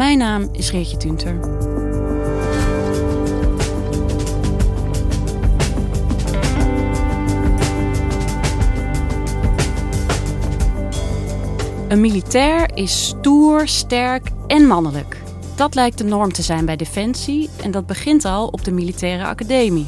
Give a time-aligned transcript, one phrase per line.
[0.00, 1.38] Mijn naam is Reertje Tunter.
[11.88, 15.16] Een militair is stoer, sterk en mannelijk.
[15.56, 19.24] Dat lijkt de norm te zijn bij Defensie en dat begint al op de militaire
[19.24, 19.86] academie.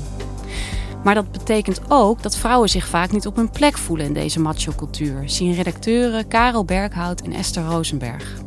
[1.05, 4.41] Maar dat betekent ook dat vrouwen zich vaak niet op hun plek voelen in deze
[4.41, 8.43] macho-cultuur, zien redacteuren Karel Berghout en Esther Rosenberg.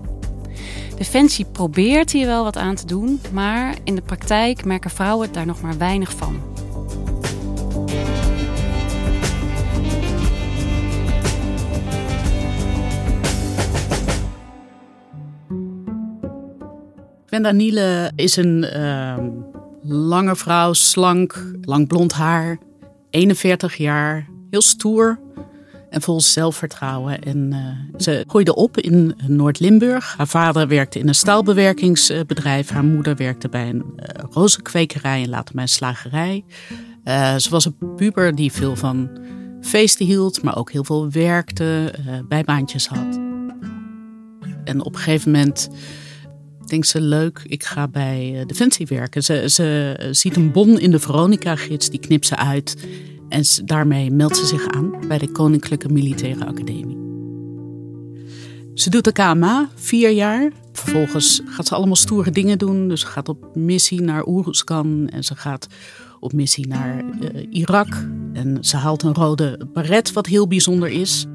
[0.98, 5.46] Defensie probeert hier wel wat aan te doen, maar in de praktijk merken vrouwen daar
[5.46, 6.42] nog maar weinig van.
[17.26, 19.18] Gwenda Niele is een uh,
[19.84, 22.58] lange vrouw, slank, lang blond haar,
[23.09, 25.20] 41 jaar, heel stoer
[25.96, 27.22] en vol zelfvertrouwen.
[27.22, 30.14] En uh, ze groeide op in Noord-Limburg.
[30.18, 32.70] Haar vader werkte in een staalbewerkingsbedrijf.
[32.70, 36.44] Haar moeder werkte bij een uh, rozenkwekerij en later bij een slagerij.
[37.06, 39.10] Uh, ze was een puber die veel van
[39.62, 41.94] feesten hield, maar ook heel veel werkte,
[42.28, 43.19] bijbaantjes had.
[44.64, 45.69] En op een gegeven moment
[46.66, 49.24] denkt ze leuk, ik ga bij Defensie werken.
[49.24, 52.75] Ze, ze ziet een bon in de Veronica-gids, die knipt ze uit.
[53.35, 56.97] En daarmee meldt ze zich aan bij de Koninklijke Militaire Academie.
[58.73, 60.51] Ze doet de KMA, vier jaar.
[60.72, 62.88] Vervolgens gaat ze allemaal stoere dingen doen.
[62.88, 65.68] Dus ze gaat op missie naar Oeruzkan en ze gaat
[66.19, 68.07] op missie naar uh, Irak.
[68.34, 71.25] En ze haalt een rode baret, wat heel bijzonder is.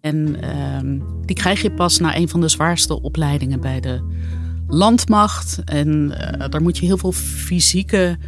[0.00, 4.00] En uh, die krijg je pas na een van de zwaarste opleidingen bij de
[4.68, 5.60] landmacht.
[5.64, 8.18] En uh, daar moet je heel veel fysieke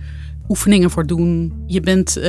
[0.48, 1.62] oefeningen voor doen.
[1.66, 2.24] Je bent uh,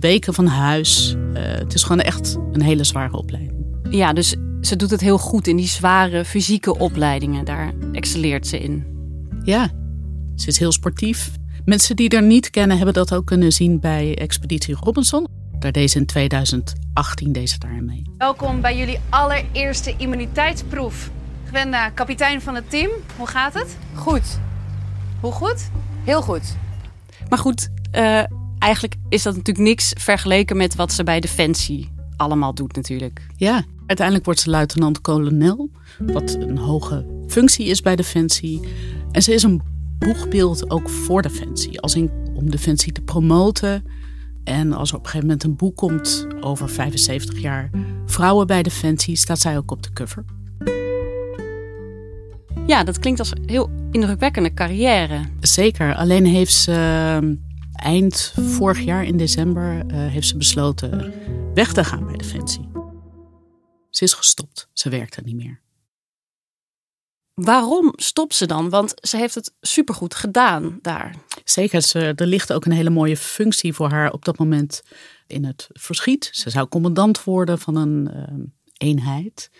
[0.00, 1.16] weken van huis.
[1.16, 3.52] Uh, het is gewoon echt een hele zware opleiding.
[3.90, 7.44] Ja, dus ze doet het heel goed in die zware fysieke opleidingen.
[7.44, 8.86] Daar excelleert ze in.
[9.42, 9.70] Ja,
[10.36, 11.30] ze is heel sportief.
[11.64, 15.26] Mensen die er niet kennen hebben dat ook kunnen zien bij Expeditie Robinson.
[15.58, 18.02] Daar deze in 2018 deze daar mee.
[18.18, 21.10] Welkom bij jullie allereerste immuniteitsproef.
[21.46, 22.90] Gwenda, kapitein van het team.
[23.16, 23.76] Hoe gaat het?
[23.94, 24.38] Goed.
[25.20, 25.70] Hoe goed?
[26.04, 26.56] Heel goed.
[27.34, 28.22] Maar goed, uh,
[28.58, 33.26] eigenlijk is dat natuurlijk niks vergeleken met wat ze bij Defensie allemaal doet natuurlijk.
[33.36, 38.60] Ja, uiteindelijk wordt ze luitenant-kolonel, wat een hoge functie is bij Defensie.
[39.12, 39.62] En ze is een
[39.98, 41.96] boegbeeld ook voor Defensie, als
[42.34, 43.84] om Defensie te promoten.
[44.44, 47.70] En als er op een gegeven moment een boek komt over 75 jaar
[48.06, 50.24] vrouwen bij Defensie, staat zij ook op de cover.
[52.66, 55.24] Ja, dat klinkt als een heel indrukwekkende carrière.
[55.40, 55.94] Zeker.
[55.94, 56.70] Alleen heeft ze
[57.22, 57.30] uh,
[57.72, 61.14] eind vorig jaar in december uh, heeft ze besloten
[61.54, 62.68] weg te gaan bij Defensie.
[63.90, 64.68] Ze is gestopt.
[64.72, 65.62] Ze werkt er niet meer.
[67.34, 68.70] Waarom stopt ze dan?
[68.70, 71.14] Want ze heeft het supergoed gedaan daar.
[71.44, 74.82] Zeker, ze, er ligt ook een hele mooie functie voor haar op dat moment
[75.26, 76.28] in het verschiet.
[76.32, 78.44] Ze zou commandant worden van een uh,
[78.88, 79.50] eenheid.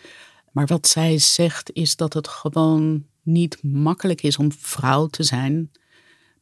[0.55, 5.71] Maar wat zij zegt is dat het gewoon niet makkelijk is om vrouw te zijn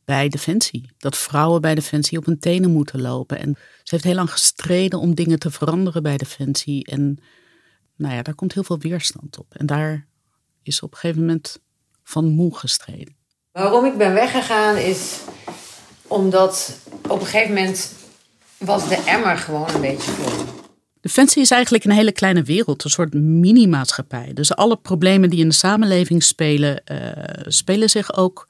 [0.05, 0.91] bij Defensie.
[0.99, 3.39] Dat vrouwen bij Defensie op hun tenen moeten lopen.
[3.39, 6.85] En ze heeft heel lang gestreden om dingen te veranderen bij Defensie.
[6.87, 7.19] En
[7.97, 9.55] nou ja, daar komt heel veel weerstand op.
[9.55, 10.07] En daar
[10.63, 11.59] is ze op een gegeven moment
[12.03, 13.17] van moe gestreden.
[13.53, 15.21] Waarom ik ben weggegaan is
[16.03, 16.79] omdat
[17.09, 17.93] op een gegeven moment
[18.59, 20.52] was de emmer gewoon een beetje vol.
[21.03, 24.33] Defensie is eigenlijk een hele kleine wereld, een soort mini-maatschappij.
[24.33, 28.49] Dus alle problemen die in de samenleving spelen, uh, spelen zich ook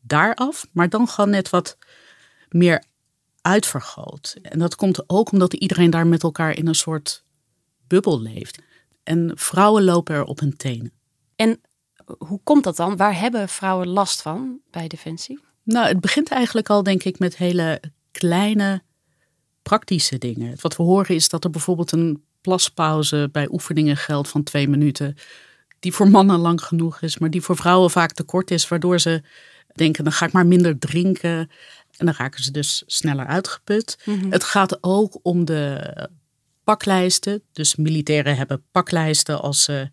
[0.00, 1.78] daar af, maar dan gewoon net wat
[2.48, 2.84] meer
[3.40, 4.36] uitvergroot.
[4.42, 7.24] En dat komt ook omdat iedereen daar met elkaar in een soort
[7.86, 8.62] bubbel leeft.
[9.02, 10.92] En vrouwen lopen er op hun tenen.
[11.36, 11.60] En
[12.18, 12.96] Hoe komt dat dan?
[12.96, 15.40] Waar hebben vrouwen last van bij Defensie?
[15.62, 18.82] Nou, het begint eigenlijk al, denk ik, met hele kleine
[19.68, 20.56] praktische dingen.
[20.60, 25.16] Wat we horen is dat er bijvoorbeeld een plaspauze bij oefeningen geldt van twee minuten.
[25.80, 28.68] Die voor mannen lang genoeg is, maar die voor vrouwen vaak te kort is.
[28.68, 29.22] Waardoor ze
[29.74, 31.50] denken, dan ga ik maar minder drinken.
[31.96, 33.98] En dan raken ze dus sneller uitgeput.
[34.04, 34.30] Mhm.
[34.30, 36.08] Het gaat ook om de
[36.64, 37.42] paklijsten.
[37.52, 39.90] Dus militairen hebben paklijsten als ze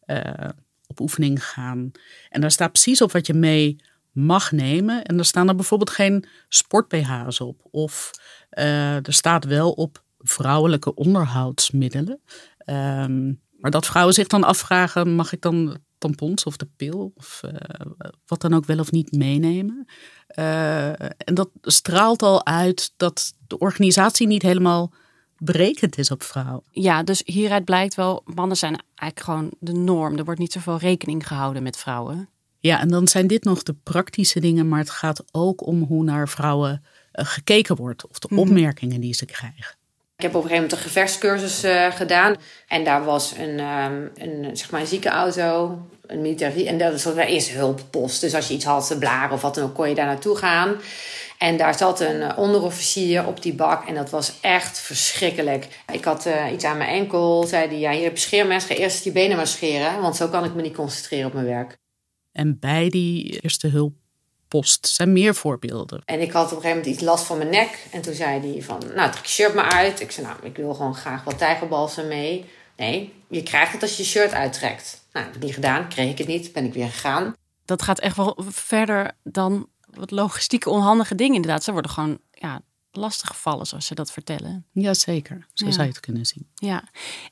[0.00, 0.48] eh,
[0.86, 1.92] op oefening gaan.
[2.28, 3.76] En daar staat precies op wat je mee
[4.16, 5.04] mag nemen.
[5.04, 7.60] En daar staan er bijvoorbeeld geen sport-BH's op.
[7.70, 8.10] Of
[8.50, 12.20] eh, er staat wel op vrouwelijke onderhoudsmiddelen.
[12.58, 13.26] Ehm,
[13.58, 17.86] maar dat vrouwen zich dan afvragen, mag ik dan tampons of de pil of eh,
[18.26, 19.86] wat dan ook wel of niet meenemen?
[20.26, 24.92] Eh, en dat straalt al uit dat de organisatie niet helemaal
[25.38, 26.62] berekend is op vrouwen.
[26.70, 30.18] Ja, dus hieruit blijkt wel, mannen zijn eigenlijk gewoon de norm.
[30.18, 32.28] Er wordt niet zoveel rekening gehouden met vrouwen.
[32.66, 36.04] Ja, en dan zijn dit nog de praktische dingen, maar het gaat ook om hoe
[36.04, 38.40] naar vrouwen eh, gekeken wordt of de Mhm.
[38.40, 39.74] opmerkingen die ze krijgen.
[40.16, 42.36] Ik heb op een gegeven moment een gevechtscursus eh, gedaan.
[42.68, 46.66] En daar was een, ehm, een, zeg maar een ziekenauto, een militaire...
[46.66, 48.20] En dat was een eerste hulppost.
[48.20, 50.36] Dus als je iets had, te blaren of wat dan ook, kon je daar naartoe
[50.36, 50.74] gaan.
[51.38, 53.88] En daar zat een eh, onderofficier op die bak.
[53.88, 55.68] En dat was echt verschrikkelijk.
[55.92, 57.42] Ik had eh, iets aan mijn enkel.
[57.46, 58.64] Zei hij, ja, hier heb je scheermes.
[58.64, 60.00] Ga eerst je benen maar scheren.
[60.00, 61.78] Want zo kan ik me niet concentreren op mijn werk.
[62.36, 66.02] En bij die eerste hulppost zijn meer voorbeelden.
[66.04, 67.86] En ik had op een gegeven moment iets last van mijn nek.
[67.92, 70.00] En toen zei hij van, nou trek je shirt maar uit.
[70.00, 72.44] Ik zei, nou, ik wil gewoon graag wat tijgerbalsen mee.
[72.76, 75.00] Nee, je krijgt het als je je shirt uittrekt.
[75.12, 75.88] Nou, dat heb ik niet gedaan.
[75.88, 76.52] Kreeg ik het niet.
[76.52, 77.34] Ben ik weer gegaan.
[77.64, 81.64] Dat gaat echt wel verder dan wat logistieke onhandige dingen inderdaad.
[81.64, 82.60] Ze worden gewoon ja,
[82.90, 84.66] lastig gevallen zoals ze dat vertellen.
[84.72, 85.70] Jazeker, zo Ja.
[85.72, 86.48] zou je het kunnen zien.
[86.54, 86.84] Ja,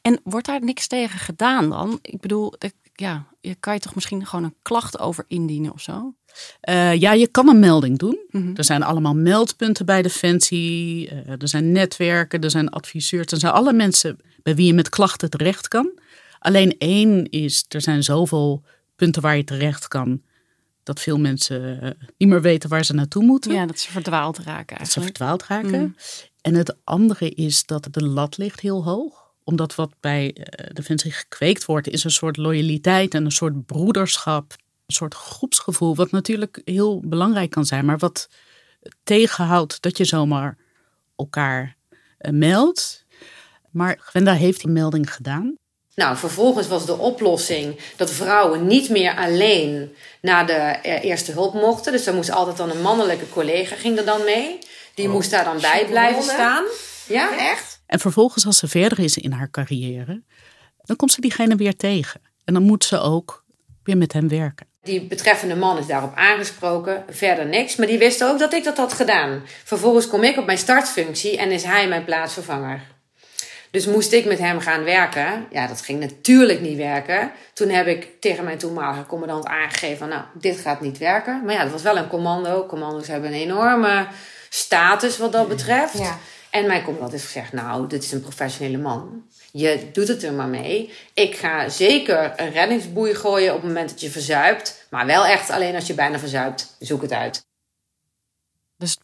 [0.02, 1.98] en wordt daar niks tegen gedaan dan?
[2.02, 2.52] Ik bedoel,
[2.94, 6.14] ja, je kan je toch misschien gewoon een klacht over indienen of zo?
[6.60, 8.18] Eh, ja, je kan een melding doen.
[8.30, 8.56] Mhm.
[8.56, 11.08] Er zijn allemaal meldpunten bij Defensie.
[11.08, 13.32] eh, er zijn netwerken, er zijn adviseurs.
[13.32, 15.98] Er zijn alle mensen bij wie je met klachten terecht kan.
[16.38, 18.62] Alleen één is, er zijn zoveel
[18.96, 20.22] punten waar je terecht kan...
[20.82, 23.52] dat veel mensen eh, niet meer weten waar ze naartoe moeten.
[23.52, 25.16] Ja, dat ze verdwaald raken dat ze eigenlijk.
[25.16, 25.80] verdwaald raken.
[25.80, 25.94] Mm.
[26.40, 29.23] En het andere is dat de lat ligt heel hoog.
[29.44, 34.52] Omdat wat bij eh, Defensie gekweekt wordt, is een soort loyaliteit en een soort broederschap.
[34.86, 38.28] Een soort groepsgevoel, wat natuurlijk heel belangrijk kan zijn, maar wat
[39.04, 40.56] tegenhoudt dat je zomaar
[41.16, 41.76] elkaar
[42.18, 43.04] eh, meldt.
[43.70, 45.58] Maar Gwenda heeft die melding gedaan.
[45.94, 51.54] Nou, vervolgens was de oplossing dat vrouwen niet meer alleen naar de eh, eerste hulp
[51.54, 51.92] mochten.
[51.92, 54.58] Dus er moest altijd dan een mannelijke collega ging er dan mee.
[54.94, 56.64] Die moest daar dan bij blijven staan.
[57.06, 57.73] Ja, echt?
[57.86, 60.22] En vervolgens, als ze verder is in haar carrière,
[60.82, 62.20] dan komt ze diegene weer tegen.
[62.44, 63.44] En dan moet ze ook
[63.82, 64.66] weer met hem werken.
[64.82, 67.76] Die betreffende man is daarop aangesproken, verder niks.
[67.76, 69.42] Maar die wist ook dat ik dat had gedaan.
[69.64, 72.82] Vervolgens kom ik op mijn startfunctie en is hij mijn plaatsvervanger.
[73.70, 75.46] Dus moest ik met hem gaan werken.
[75.50, 77.30] Ja, dat ging natuurlijk niet werken.
[77.52, 81.44] Toen heb ik tegen mijn toenmalige commandant aangegeven: van, Nou, dit gaat niet werken.
[81.44, 82.66] Maar ja, dat was wel een commando.
[82.66, 84.06] Commando's hebben een enorme
[84.48, 85.98] status wat dat betreft.
[85.98, 86.18] Ja.
[86.54, 89.24] En mijn commandant heeft gezegd: Nou, dit is een professionele man.
[89.52, 90.92] Je doet het er maar mee.
[91.14, 94.86] Ik ga zeker een reddingsboei gooien op het moment dat je verzuipt.
[94.90, 96.76] Maar wel echt alleen als je bijna verzuipt.
[96.78, 97.46] Zoek het uit.
[98.76, 98.98] Dus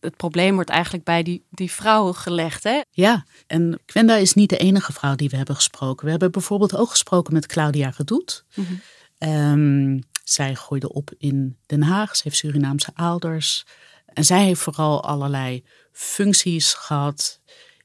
[0.00, 2.80] het probleem wordt eigenlijk bij die, die vrouwen gelegd, hè?
[2.90, 6.04] Ja, en Gwenda is niet de enige vrouw die we hebben gesproken.
[6.04, 8.44] We hebben bijvoorbeeld ook gesproken met Claudia Redoet.
[8.54, 8.72] Mhm.
[9.18, 12.16] Ehm, zij groeide op in Den Haag.
[12.16, 13.64] Ze heeft Surinaamse ouders.
[14.12, 17.40] En zij heeft vooral allerlei functies gehad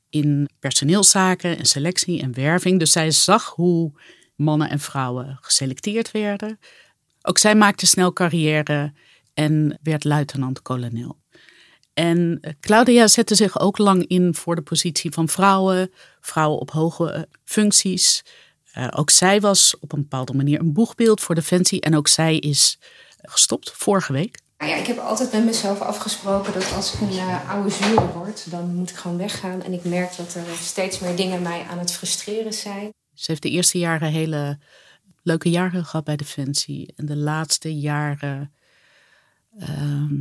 [0.09, 2.79] in personeelszaken en selectie en werving.
[2.79, 3.91] Dus zij zag hoe
[4.35, 6.59] mannen en vrouwen geselecteerd werden.
[7.21, 8.93] Ook zij maakte snel carrière
[9.33, 11.19] en werd luitenant-kolonel.
[11.93, 16.71] En eh, Claudia zette zich ook lang in voor de positie van vrouwen, vrouwen op
[16.71, 18.23] hoge eh, functies.
[18.77, 22.37] Uh, ook zij was op een bepaalde manier een boegbeeld voor Defensie en ook zij
[22.37, 22.79] is
[23.21, 24.39] gestopt vorige week.
[24.65, 28.07] Nou ja, ik heb altijd met mezelf afgesproken dat als ik een uh, oude zure
[28.07, 29.63] word, dan moet ik gewoon weggaan.
[29.63, 32.93] En ik merk dat er steeds meer dingen mij aan het frustreren zijn.
[33.13, 34.59] Ze heeft de eerste jaren hele
[35.23, 36.93] leuke jaren gehad bij Defensie.
[36.95, 38.53] En de laatste jaren
[39.59, 40.11] uh,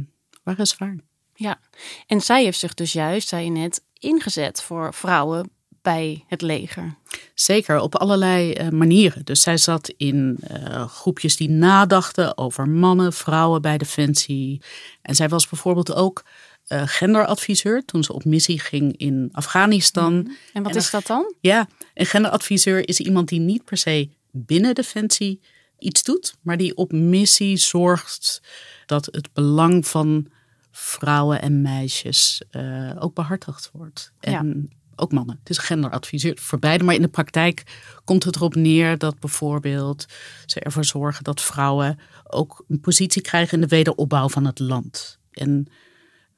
[0.43, 0.97] waren zwaar.
[1.35, 1.61] Ja,
[2.07, 5.51] en zij heeft zich dus juist, zei je net, ingezet voor vrouwen
[5.85, 6.95] bij het leger.
[7.35, 9.25] Zeker, op allerlei uh, manieren.
[9.25, 14.63] Dus zij zat in uh, groepjes die nadachten over mannen, vrouwen bij Defensie.
[15.03, 16.25] En zij was bijvoorbeeld ook
[16.69, 20.15] uh, genderadviseur toen ze op missie ging in Afghanistan.
[20.15, 20.37] Mm.
[20.53, 21.35] En wat en is dat dan?
[21.41, 25.41] Ja, een genderadviseur is iemand die niet per se binnen Defensie
[25.79, 28.43] iets doet, maar die op missie zorgt
[28.87, 30.27] dat het belang van
[30.71, 34.13] vrouwen en meisjes uh, ook behartigd wordt.
[34.21, 35.37] En ook mannen.
[35.39, 36.85] Het is genderadviseur voor beide.
[36.85, 37.63] Maar in de praktijk
[38.05, 40.07] komt het erop neer dat bijvoorbeeld
[40.47, 45.19] ze ervoor zorgen dat vrouwen ook een positie krijgen in de wederopbouw van het land.
[45.31, 45.69] En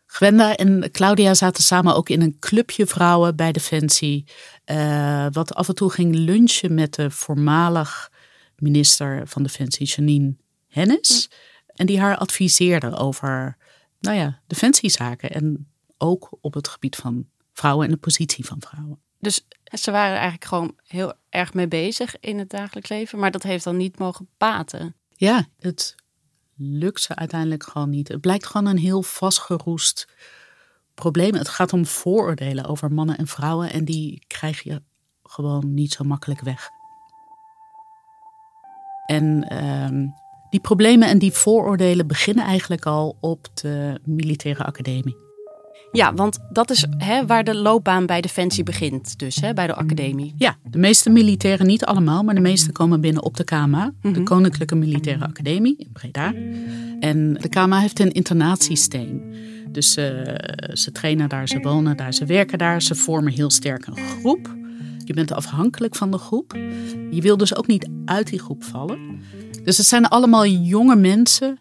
[0.06, 4.24] Gwenda en Claudia zaten samen ook in een clubje vrouwen bij Defensie.
[4.66, 8.10] Uh, wat af en toe ging lunchen met de voormalig
[8.56, 10.36] minister van Defensie, Janine
[10.68, 11.30] Hennis.
[11.66, 13.56] En die haar adviseerde over
[14.00, 15.30] nou ja, defensiezaken.
[15.30, 17.26] En ook op het gebied van
[17.58, 19.00] vrouwen en de positie van vrouwen.
[19.18, 23.42] Dus ze waren eigenlijk gewoon heel erg mee bezig in het dagelijks leven, maar dat
[23.42, 24.94] heeft dan niet mogen baten.
[25.14, 25.94] Ja, het
[26.56, 28.08] lukt ze uiteindelijk gewoon niet.
[28.08, 30.08] Het blijkt gewoon een heel vastgeroest
[30.94, 31.34] probleem.
[31.34, 34.82] Het gaat om vooroordelen over mannen en vrouwen en die krijg je
[35.22, 36.68] gewoon niet zo makkelijk weg.
[39.06, 40.06] En ehm,
[40.50, 45.25] die problemen en die vooroordelen beginnen eigenlijk al op de militaire academie.
[45.96, 49.74] Ja, want dat is hè, waar de loopbaan bij Defensie begint, dus hè, bij de
[49.74, 50.34] academie.
[50.36, 54.08] Ja, de meeste militairen, niet allemaal, maar de meeste komen binnen op de KMA, de
[54.08, 54.24] mhm.
[54.24, 56.34] Koninklijke Militaire Academie in Breda.
[57.00, 59.22] En de KMA heeft een internatiesysteem.
[59.68, 60.04] Dus uh,
[60.72, 64.54] ze trainen daar, ze wonen daar, ze werken daar, ze vormen heel sterk een groep.
[65.04, 66.56] Je bent afhankelijk van de groep.
[67.10, 68.98] Je wil dus ook niet uit die groep vallen.
[69.62, 71.58] Dus het zijn allemaal jonge mensen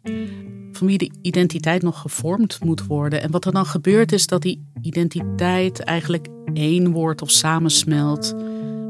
[0.75, 3.22] van wie de identiteit nog gevormd moet worden.
[3.22, 8.34] En wat er dan gebeurt is dat die identiteit eigenlijk één wordt of samensmelt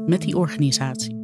[0.06, 1.20] met die organisatie.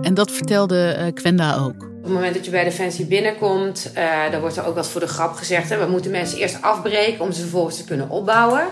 [0.00, 1.82] En dat vertelde uh, Kwenda ook.
[1.82, 5.00] Op het moment dat je bij Defensie binnenkomt, uh, dan wordt er ook wat voor
[5.00, 5.70] de grap gezegd.
[5.70, 8.66] Hè, we moeten mensen eerst afbreken om ze vervolgens te kunnen opbouwen.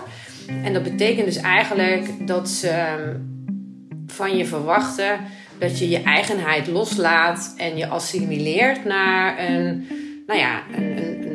[0.63, 3.17] En dat betekent dus eigenlijk dat ze ehm,
[4.07, 5.19] van je verwachten
[5.59, 9.87] dat je je eigenheid loslaat en je assimileert naar een
[10.25, 11.25] nou ja, een, een,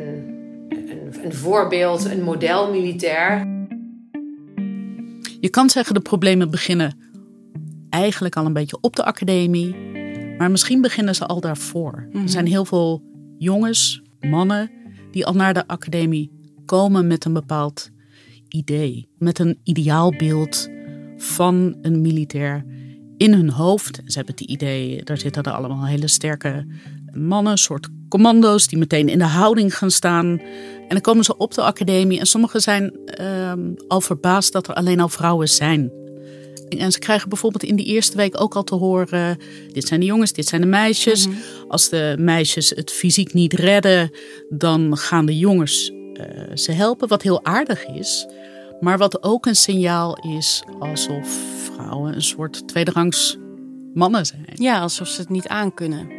[0.69, 3.57] een, een voorbeeld, een model militair.
[5.39, 6.97] Je kan zeggen de problemen beginnen
[7.89, 9.75] eigenlijk al een beetje op de academie.
[10.37, 11.93] Maar misschien beginnen ze al daarvoor.
[11.93, 12.27] Er mhm.
[12.27, 13.03] zijn heel veel
[13.37, 14.71] jongens, mannen,
[15.11, 16.31] die al naar de academie
[16.65, 17.89] komen met een bepaald
[18.49, 19.09] idee.
[19.17, 20.69] Met een ideaalbeeld
[21.17, 22.65] van een militair
[23.17, 24.01] in hun hoofd.
[24.05, 26.67] Ze hebben het idee, daar zitten er allemaal hele sterke
[27.13, 30.39] mannen, soort commando's die meteen in de houding gaan staan.
[30.87, 34.73] En dan komen ze op de academie en sommigen zijn ehm, al verbaasd dat er
[34.73, 35.91] alleen al vrouwen zijn.
[36.77, 39.37] En ze krijgen bijvoorbeeld in die eerste week ook al te horen:
[39.71, 41.27] dit zijn de jongens, dit zijn de meisjes.
[41.27, 41.37] Mhm.
[41.67, 44.11] Als de meisjes het fysiek niet redden,
[44.49, 48.27] dan gaan de jongens uh, ze helpen, wat heel aardig is.
[48.79, 53.37] Maar wat ook een signaal is alsof vrouwen een soort tweederangs
[53.93, 54.45] mannen zijn.
[54.53, 56.18] Ja, alsof ze het niet aankunnen.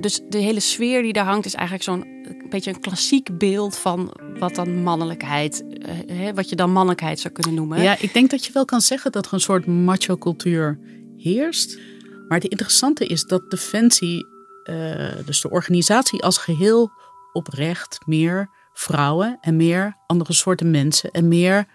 [0.00, 2.16] Dus de hele sfeer die daar hangt is eigenlijk zo'n
[2.48, 5.64] beetje een klassiek beeld van wat dan mannelijkheid,
[6.06, 7.82] uh, wat je dan mannelijkheid zou kunnen noemen.
[7.82, 10.78] Ja, ik denk dat je wel kan zeggen dat er een soort macho-cultuur
[11.16, 11.78] heerst.
[12.28, 14.26] Maar het interessante is dat Defensie,
[14.64, 16.90] uh, dus de organisatie als geheel,
[17.32, 21.66] oprecht meer vrouwen en meer andere soorten mensen en meer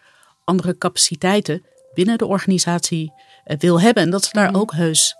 [0.43, 3.13] andere capaciteiten binnen de organisatie
[3.45, 4.03] uh, wil hebben.
[4.03, 4.59] En dat ze daar mhm.
[4.59, 5.15] ook heus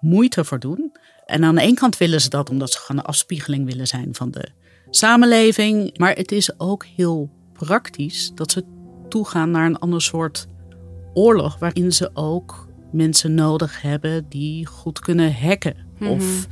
[0.00, 0.92] moeite voor doen.
[1.24, 4.14] En aan de ene kant willen ze dat omdat ze gewoon een afspiegeling willen zijn
[4.14, 4.48] van de
[4.90, 5.98] samenleving.
[5.98, 8.64] Maar het is ook heel praktisch dat ze
[9.08, 10.46] toegaan naar een ander soort
[11.14, 11.58] oorlog.
[11.58, 15.76] Waarin ze ook mensen nodig hebben die goed kunnen hacken.
[15.98, 16.10] Mhm.
[16.10, 16.46] Of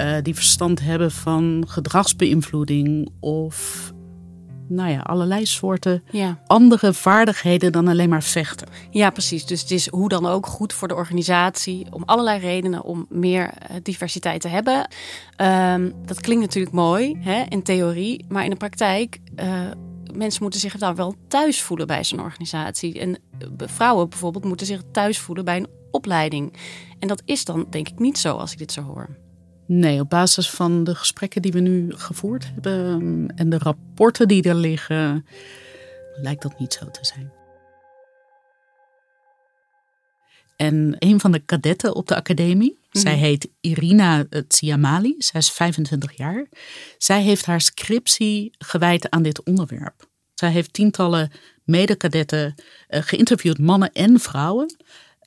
[0.00, 3.08] uh, die verstand hebben van gedragsbeïnvloeding.
[3.20, 3.92] Of
[4.68, 6.02] nou ja, allerlei soorten
[6.46, 8.68] andere vaardigheden dan alleen maar vechten.
[8.90, 9.46] Ja, precies.
[9.46, 13.50] Dus het is hoe dan ook goed voor de organisatie om allerlei redenen om meer
[13.50, 14.88] eh, diversiteit te hebben.
[15.36, 19.18] Um, dat klinkt natuurlijk mooi hè, in theorie, maar in de praktijk.
[19.36, 19.60] Uh,
[20.12, 23.00] mensen moeten zich dan wel thuis voelen bij zo'n organisatie.
[23.00, 26.52] En eh, vrouwen bijvoorbeeld moeten zich thuis voelen bij een opleiding.
[26.98, 29.25] En dat is dan denk ik niet zo als ik dit zo hoor.
[29.66, 34.28] Nee, op basis van de gesprekken die we nu gevoerd hebben mm, en de rapporten
[34.28, 35.26] die er liggen,
[36.22, 37.32] lijkt dat niet zo te zijn.
[40.56, 42.98] En een van de kadetten op de academie, mhm.
[42.98, 46.46] zij heet Irina Tsiamali, zij is 25 jaar.
[46.98, 50.08] Zij heeft haar scriptie gewijd aan dit onderwerp.
[50.34, 51.30] Zij heeft tientallen
[51.64, 52.54] medekadetten
[52.88, 54.76] uh, geïnterviewd, mannen en vrouwen.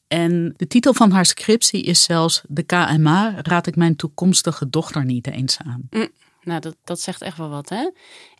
[0.10, 5.06] En de titel van haar scriptie is zelfs De KMA raad ik mijn toekomstige dochter
[5.06, 5.88] niet eens aan.
[5.90, 6.10] Mm,
[6.44, 7.90] nou, dat, dat zegt echt wel wat, hè?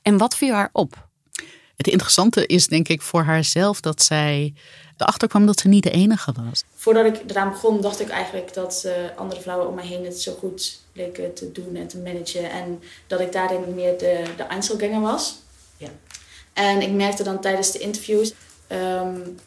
[0.02, 1.08] En wat viel haar op?
[1.76, 4.54] Het interessante is denk ik voor haarzelf dat zij
[4.98, 6.64] erachter kwam dat ze niet de enige was.
[6.76, 10.22] Voordat ik eraan begon, dacht ik eigenlijk dat uh, andere vrouwen om me heen het
[10.22, 12.52] zo goed leken te doen en te managen.
[12.52, 15.36] En dat ik daarin meer de, de Einzelganger was.
[15.78, 15.90] Ja.
[16.54, 18.34] En ik merkte dan tijdens de interviews
[18.72, 19.38] um,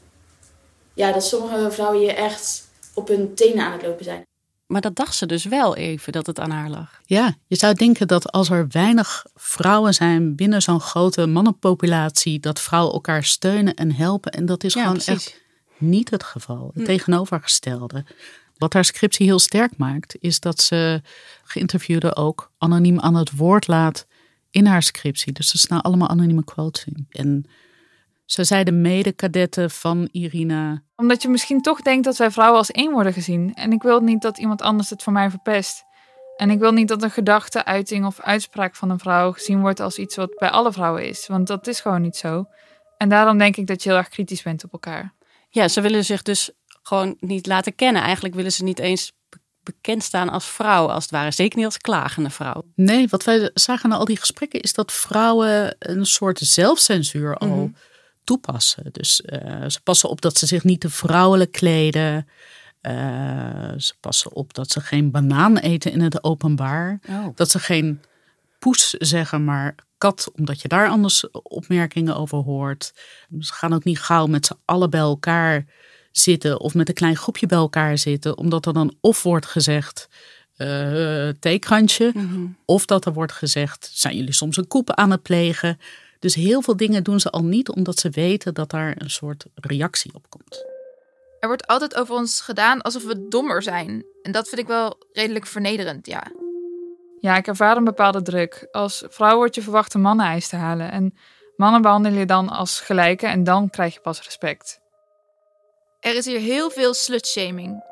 [0.94, 4.26] ja, dat sommige vrouwen hier echt op hun tenen aan het lopen zijn.
[4.66, 7.00] Maar dat dacht ze dus wel even, dat het aan haar lag.
[7.04, 12.60] Ja, je zou denken dat als er weinig vrouwen zijn binnen zo'n grote mannenpopulatie, dat
[12.60, 14.32] vrouwen elkaar steunen en helpen.
[14.32, 15.40] En dat is gewoon echt
[15.78, 16.70] niet het geval.
[16.74, 16.84] Het hm.
[16.84, 18.04] tegenovergestelde.
[18.56, 21.02] Wat haar scriptie heel sterk maakt, is dat ze
[21.42, 24.06] geïnterviewden ook anoniem aan het woord laat
[24.50, 25.32] in haar scriptie.
[25.32, 27.06] Dus er staan allemaal anonieme quotes in.
[27.10, 27.46] En
[28.32, 29.14] ze zei de mede
[29.70, 30.82] van Irina.
[30.96, 33.54] Omdat je misschien toch denkt dat wij vrouwen als één worden gezien.
[33.54, 35.84] En ik wil niet dat iemand anders het voor mij verpest.
[36.36, 39.80] En ik wil niet dat een gedachte, uiting of uitspraak van een vrouw gezien wordt
[39.80, 41.26] als iets wat bij alle vrouwen is.
[41.26, 42.44] Want dat is gewoon niet zo.
[42.96, 45.14] En daarom denk ik dat je heel erg kritisch bent op elkaar.
[45.48, 46.50] Ja, ze willen zich dus
[46.82, 48.02] gewoon niet laten kennen.
[48.02, 49.12] Eigenlijk willen ze niet eens
[49.62, 51.30] bekend staan als vrouw, als het ware.
[51.30, 52.64] Zeker niet als klagende vrouw.
[52.74, 57.48] Nee, wat wij zagen na al die gesprekken is dat vrouwen een soort zelfcensuur al
[57.48, 57.68] mhm.
[58.24, 58.92] Toepassen.
[58.92, 62.28] Dus uh, ze passen op dat ze zich niet te vrouwelijk kleden.
[62.82, 62.92] Uh,
[63.76, 67.00] ze passen op dat ze geen banaan eten in het openbaar.
[67.08, 67.26] Oh.
[67.34, 68.00] Dat ze geen
[68.58, 72.92] poes zeggen, maar kat, omdat je daar anders opmerkingen over hoort.
[73.38, 75.64] Ze gaan ook niet gauw met z'n allen bij elkaar
[76.12, 80.08] zitten of met een klein groepje bij elkaar zitten, omdat er dan of wordt gezegd
[80.56, 82.12] uh, theekrantje,
[82.64, 85.78] of dat er wordt gezegd, zijn jullie soms een koep aan het plegen?
[86.22, 89.44] Dus heel veel dingen doen ze al niet omdat ze weten dat daar een soort
[89.54, 90.64] reactie op komt.
[91.40, 94.04] Er wordt altijd over ons gedaan alsof we dommer zijn.
[94.22, 96.22] En dat vind ik wel redelijk vernederend, ja.
[97.20, 98.68] Ja, ik ervaar een bepaalde druk.
[98.70, 100.90] Als vrouw word je verwacht een manneneis te halen.
[100.90, 101.14] En
[101.56, 104.80] mannen behandelen je dan als gelijke en dan krijg je pas respect.
[106.00, 107.82] Er is hier heel veel slutshaming.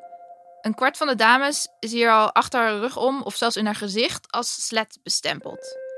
[0.60, 3.64] Een kwart van de dames is hier al achter haar rug om of zelfs in
[3.64, 5.89] haar gezicht als slet bestempeld.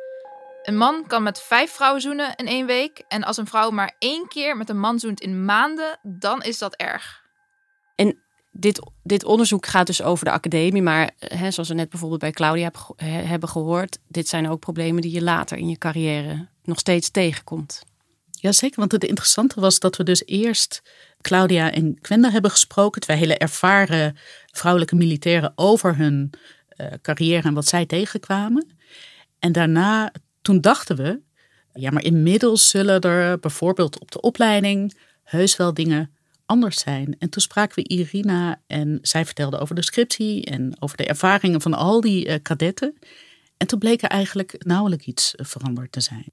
[0.63, 3.03] Een man kan met vijf vrouwen zoenen in één week.
[3.09, 6.59] En als een vrouw maar één keer met een man zoent in maanden, dan is
[6.59, 7.23] dat erg.
[7.95, 8.19] En
[8.53, 10.83] dit, dit onderzoek gaat dus over de academie.
[10.83, 12.71] Maar hè, zoals we net bijvoorbeeld bij Claudia
[13.05, 17.83] hebben gehoord, dit zijn ook problemen die je later in je carrière nog steeds tegenkomt.
[18.31, 20.83] Jazeker, want het interessante was dat we dus eerst
[21.21, 23.01] Claudia en Quenda hebben gesproken.
[23.01, 26.31] Twee hele ervaren vrouwelijke militairen over hun
[26.77, 28.77] uh, carrière en wat zij tegenkwamen.
[29.39, 31.21] En daarna, toen dachten we,
[31.73, 36.15] ja, maar inmiddels zullen er bijvoorbeeld op de opleiding heus wel dingen
[36.47, 37.17] anders zijn.
[37.19, 41.61] En toen spraken we Irina en zij vertelde over de scriptie en over de ervaringen
[41.61, 42.99] van al die uh, kadetten.
[43.57, 46.33] En toen bleek er eigenlijk nauwelijks iets veranderd te zijn.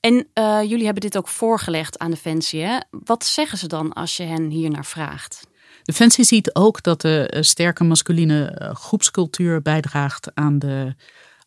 [0.00, 2.62] En uh, jullie hebben dit ook voorgelegd aan Defensie.
[2.62, 2.78] Hè?
[2.90, 5.46] Wat zeggen ze dan als je hen hier naar vraagt?
[5.82, 10.94] Defensie ziet ook dat de eh, sterke masculine eh, groepscultuur bijdraagt aan de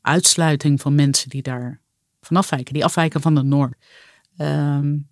[0.02, 1.80] uitsluiting van mensen die daar
[2.22, 3.74] van afwijken, die afwijken van de norm.
[4.38, 5.10] Um,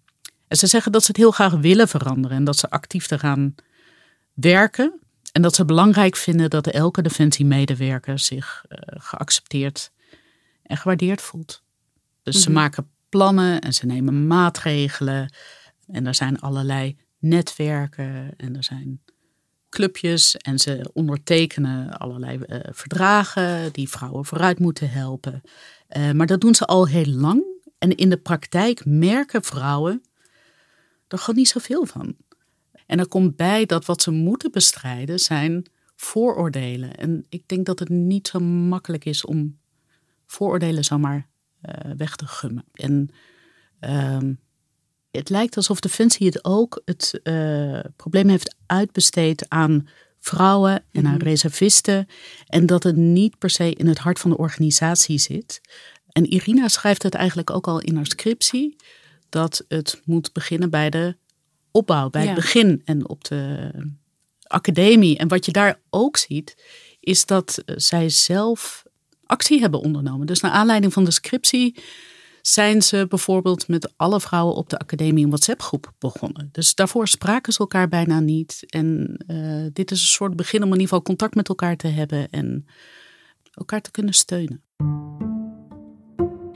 [0.48, 3.56] en ze zeggen dat ze het heel graag willen veranderen en dat ze actief eraan
[4.34, 5.00] werken.
[5.32, 9.92] En dat ze belangrijk vinden dat elke defensiemedewerker zich uh, geaccepteerd
[10.64, 11.64] en gewaardeerd voelt.
[12.24, 12.60] Dus ze mhm.
[12.60, 15.34] maken plannen en ze nemen maatregelen.
[15.88, 19.02] En er zijn allerlei netwerken en er zijn
[19.70, 25.42] clubjes en ze ondertekenen allerlei uh, verdragen die vrouwen vooruit moeten helpen.
[25.98, 27.44] Uh, maar dat doen ze al heel lang.
[27.78, 30.02] En in de praktijk merken vrouwen
[31.08, 32.16] er gewoon niet zoveel van.
[32.86, 36.96] En er komt bij dat wat ze moeten bestrijden zijn vooroordelen.
[36.96, 39.60] En ik denk dat het niet zo makkelijk is om
[40.26, 41.28] vooroordelen zomaar
[41.62, 42.66] uh, weg te gummen.
[42.74, 43.10] En
[43.82, 44.18] uh,
[45.12, 49.88] het lijkt alsof Defensie het ook het uh, probleem heeft uitbesteed aan
[50.20, 51.24] vrouwen en aan mhm.
[51.24, 52.08] reservisten.
[52.48, 55.62] En dat het niet per se in het hart van de organisatie zit.
[56.10, 58.76] En Irina schrijft het eigenlijk ook al in haar scriptie.
[59.30, 61.16] Dat het moet beginnen bij de
[61.72, 63.72] opbouw, bij het begin en op de
[64.44, 65.18] academie.
[65.18, 66.64] En wat je daar ook ziet,
[67.00, 68.84] is dat zij zelf
[69.26, 70.28] actie hebben ondernomen.
[70.28, 71.76] Dus naar aanleiding van de scriptie
[72.42, 76.50] zijn ze bijvoorbeeld met alle vrouwen op de academie een WhatsApp-groep begonnen.
[76.52, 78.64] Dus daarvoor spraken ze elkaar bijna niet.
[78.68, 81.88] En uh, dit is een soort begin om in ieder geval contact met elkaar te
[81.88, 82.66] hebben en
[83.54, 84.64] elkaar te kunnen steunen.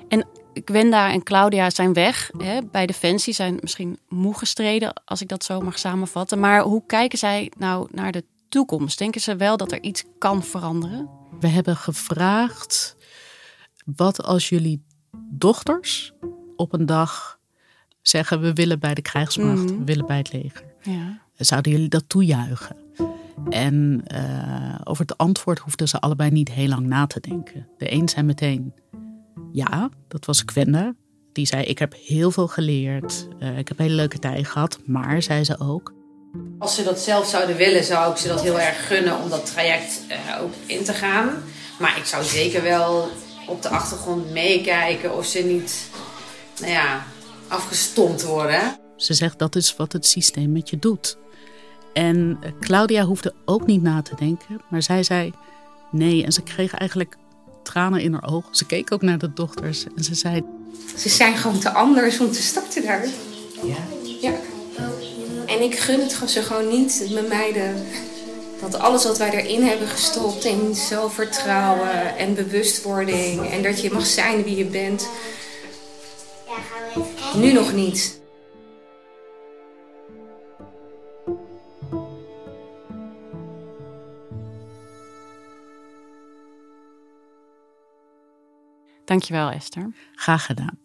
[0.08, 0.28] En
[0.66, 5.44] Gwenda en Claudia zijn weg hè, bij Defensie, zijn misschien moe gestreden, als ik dat
[5.44, 6.40] zo mag samenvatten.
[6.40, 8.98] Maar hoe kijken zij nou naar de toekomst?
[8.98, 11.10] Denken ze wel dat er iets kan veranderen?
[11.40, 12.96] We hebben gevraagd:
[13.86, 14.86] wat als jullie
[15.38, 16.14] dochters
[16.56, 17.40] op een dag
[18.02, 19.78] zeggen: We willen bij de krijgsmacht, Mhm.
[19.78, 20.64] we willen bij het leger.
[20.82, 21.22] Ja.
[21.36, 22.76] Zouden jullie dat toejuichen?
[23.50, 27.68] En eh, over het antwoord hoefden ze allebei niet heel lang na te denken.
[27.78, 28.74] De een zei meteen
[29.52, 30.94] ja, dat was Gwenda.
[31.32, 34.80] Die zei: Ik heb heel veel geleerd, eh, ik heb hele leuke tijd gehad.
[34.86, 35.94] Maar, zei ze ook,
[36.60, 39.46] Als ze dat zelf zouden willen, zou ik ze dat heel erg gunnen om dat
[39.46, 41.30] traject eh, ook in te gaan.
[41.80, 43.10] Maar ik zou zeker wel
[43.48, 45.90] op de achtergrond meekijken of ze niet,
[46.60, 47.06] nou ja,
[47.48, 48.80] afgestompt worden.
[48.96, 51.18] Ze zegt dat is wat het systeem met je doet.
[51.94, 55.34] En eh, Claudia hoefde ook niet na te denken, maar zij zei
[55.92, 56.24] nee.
[56.26, 57.18] En ze kreeg eigenlijk
[57.64, 58.56] tranen in haar ogen.
[58.56, 60.44] Ze keek ook naar de dochters en ze zei:
[60.98, 63.06] Ze zijn gewoon te anders om te starten daar.
[63.64, 63.76] Ja.
[64.22, 64.34] ja.
[65.46, 67.86] En ik gun het ze gewoon niet, mijn meiden.
[68.72, 73.52] Dat alles wat wij erin hebben gestopt in zelfvertrouwen en bewustwording.
[73.52, 75.08] En dat je mag zijn wie je bent.
[77.36, 78.22] Nu nog niet.
[89.06, 89.94] Dankjewel, Esther.
[90.16, 90.80] Graag gedaan.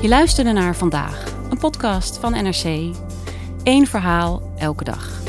[0.00, 1.29] Je luisterde naar Vandaag,
[1.60, 2.94] podcast van NRC.
[3.62, 5.20] Eén verhaal elke dag.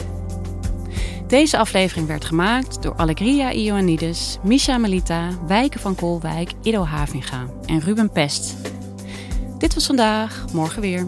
[1.27, 7.79] Deze aflevering werd gemaakt door Allegria Ioannidis, Misha Melita, Wijken van Koolwijk, Ido Havinga en
[7.79, 8.55] Ruben Pest.
[9.57, 11.07] Dit was vandaag, morgen weer.